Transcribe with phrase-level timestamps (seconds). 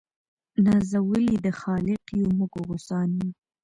[0.65, 3.29] نازولي د خالق یو موږ غوثان یو